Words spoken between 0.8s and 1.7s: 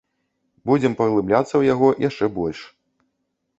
паглыбляцца ў